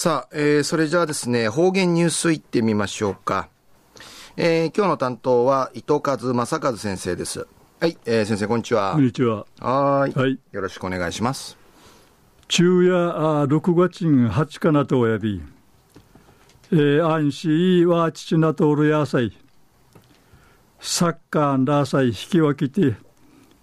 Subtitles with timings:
[0.00, 3.48] さあ、えー、それじゃあですね、方言ニュースいってみましょうか。
[4.36, 7.48] えー、今日の担当は伊藤和正和先生です。
[7.80, 8.92] はい、えー、先生こんにちは。
[8.92, 9.44] こんにちは。
[9.58, 10.12] はい。
[10.12, 10.38] はい。
[10.52, 11.58] よろしくお願いします。
[12.48, 15.42] 昼夜六月八かなとおやび、
[16.70, 19.36] えー、安心は父なとおるやさい。
[20.78, 22.94] サッカーラーサイ引き分けて、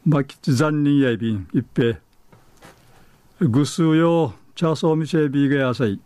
[0.06, 1.98] まき残忍やびん、一平。
[3.40, 5.98] ぐすうよ、チャーソーミシェビーがやさい。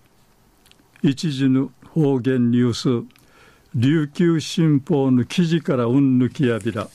[1.01, 3.07] 一時の方言ニュース。
[3.73, 6.89] 琉球新報の記事からうんぬきやびら。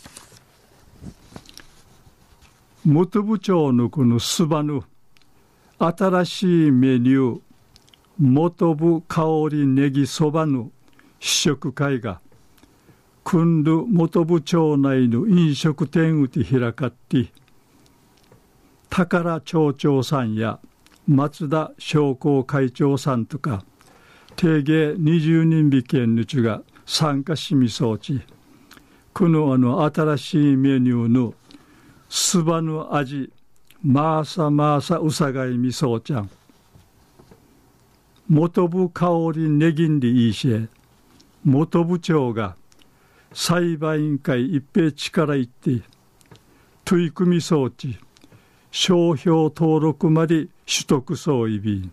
[2.84, 4.82] 元部長のこのすばぬ
[5.78, 7.40] 新しいメニュー。
[8.18, 10.70] 元部香りネギそばの。
[11.18, 12.20] 試食会が。
[13.24, 17.32] 訓る元部町内の飲食店うて開かって。
[18.90, 20.60] 宝町長さんや
[21.08, 23.64] 松田商工会長さんとか。
[24.36, 28.20] 定芸20人引きんぬちが参加しみそうち
[29.12, 31.34] このあの新しいメニューの
[32.08, 33.32] すばの味
[33.82, 36.30] まーさまーさうさがいみそうちゃん
[38.28, 40.68] 元部香りねぎんりいいしえ
[41.44, 42.56] 元部長が
[43.32, 45.82] 裁判員会一平力いって
[46.84, 47.98] 取り組み装置
[48.70, 51.92] 商標登録まで取得総意便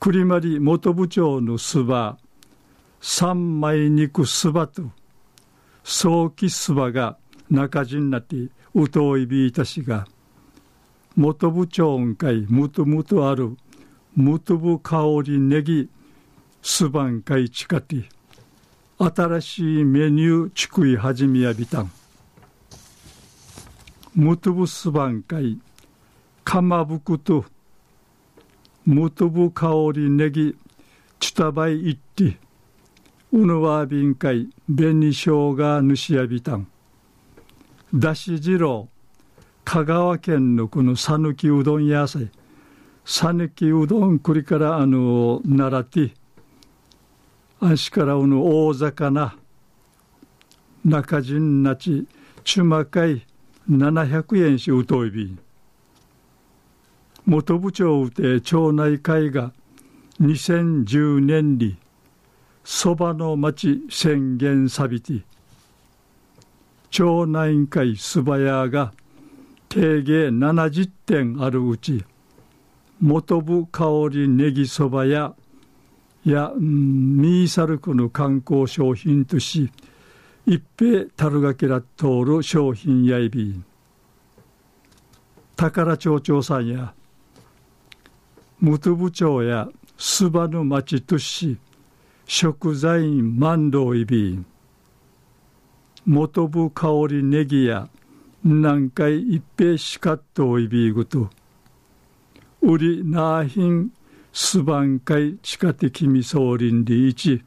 [0.00, 2.16] 栗まり元部長のすば
[3.02, 4.90] 三枚肉すばと
[5.84, 7.18] 早期すばが
[7.50, 8.36] 中地になって
[8.74, 10.06] うといびいたしが
[11.16, 13.56] 元部長んかいむとむとある
[14.16, 15.90] むとぶ香りねぎ
[16.62, 18.08] すばんかいちかて
[18.98, 21.90] 新しいメニューちくい始めやびたん。
[24.14, 25.58] むとぶすばんかい
[26.44, 27.44] かまぶくと
[28.90, 30.56] むとぶ香りねぎ
[31.20, 32.38] ちたばいいって
[33.32, 36.66] うぬわびんかいべにしょうがぬしやびたん。
[37.94, 38.88] だしじろ
[39.38, 42.30] う香川県のこのさぬきうどん屋さい
[43.04, 46.12] さぬきうどんくりからあの習って
[47.60, 49.36] あしからうぬ大魚
[50.84, 52.08] 中陣なち
[52.42, 53.24] ちゅまかい
[53.70, 55.38] 700円しうといびん。
[57.26, 59.52] 元部長で町内会が
[60.20, 61.76] 2010年に
[62.64, 65.22] そばの町宣言さびて
[66.90, 68.92] 町内会すばやが
[69.68, 72.04] 定芸70点あるうち
[73.00, 75.34] 元部香りネギそばや
[76.24, 79.70] や、ミーサルクの観光商品とし
[80.46, 83.64] 一平たるがけら通る商品やいびん。
[85.56, 86.94] 宝町長さんや
[88.60, 91.58] 元部長やすばぬ町とし
[92.26, 94.46] 食材万道いびん
[96.06, 97.88] 元部香りネギや
[98.42, 101.30] 南海一平しかっといびぐと
[102.62, 103.90] 売りなあひん
[104.32, 107.42] すばんかい地下的みそうりんりいち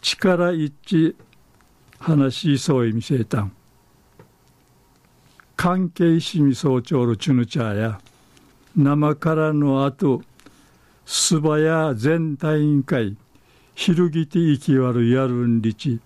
[0.00, 1.14] 力一致
[1.98, 3.52] 話しそういみせたん。
[5.56, 8.00] 関係しみそうちょうるちゅぬちゃや
[8.74, 10.22] 生からのあと
[11.04, 13.16] すばや全体委員会
[13.74, 16.00] ひるぎていきわるやるんりち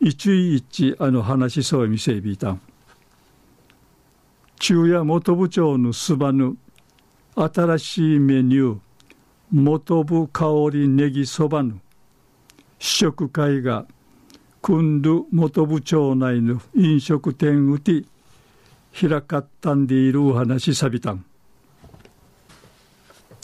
[0.00, 2.60] 一い一あの話そうみせびたん。
[4.60, 6.56] 昼夜元部長のすばぬ
[7.34, 8.78] 新しいメニュー
[9.50, 11.80] 元部香りネギそばぬ。
[12.78, 13.86] 試食会が
[14.60, 18.04] 君度元部長内の飲食店うて
[18.98, 21.24] 開かったんでいるお話さびたん。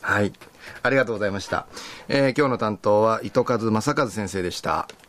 [0.00, 0.32] はい。
[0.82, 1.66] ありがとうございました。
[2.08, 4.88] えー、今日の担当は糸数正和先生でした。